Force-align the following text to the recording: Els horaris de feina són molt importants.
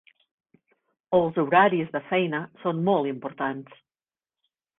Els 1.17 1.37
horaris 1.43 1.91
de 1.97 2.01
feina 2.07 2.41
són 2.65 2.81
molt 2.89 3.11
importants. 3.13 3.79